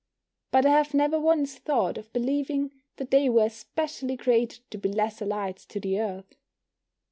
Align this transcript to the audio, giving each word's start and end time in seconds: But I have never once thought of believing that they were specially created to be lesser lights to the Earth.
But 0.49 0.65
I 0.65 0.71
have 0.71 0.95
never 0.95 1.19
once 1.19 1.59
thought 1.59 1.95
of 1.95 2.11
believing 2.11 2.71
that 2.95 3.11
they 3.11 3.29
were 3.29 3.49
specially 3.49 4.17
created 4.17 4.61
to 4.71 4.79
be 4.79 4.91
lesser 4.91 5.27
lights 5.27 5.63
to 5.67 5.79
the 5.79 5.99
Earth. 5.99 6.37